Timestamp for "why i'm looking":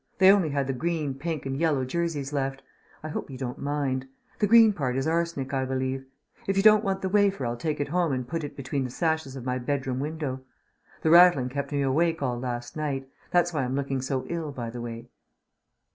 13.53-14.01